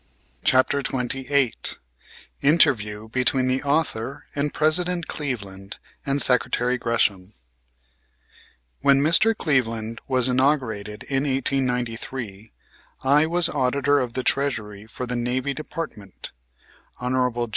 CHAPTER 0.43 0.79
XXVIII 0.79 1.53
INTERVIEW 2.41 3.09
BETWEEN 3.09 3.47
THE 3.47 3.61
AUTHOR 3.61 4.25
AND 4.33 4.51
PRESIDENT 4.51 5.05
CLEVELAND 5.07 5.77
AND 6.07 6.19
SECRETARY 6.23 6.79
GRESHAM 6.79 7.35
When 8.79 8.99
Mr. 8.99 9.37
Cleveland 9.37 10.01
was 10.07 10.27
inaugurated 10.27 11.03
in 11.03 11.25
1893, 11.25 12.51
I 13.03 13.27
was 13.27 13.47
Auditor 13.47 13.99
of 13.99 14.13
the 14.13 14.23
Treasury 14.23 14.87
for 14.87 15.05
the 15.05 15.15
Navy 15.15 15.53
Department. 15.53 16.31
Hon. 16.97 17.49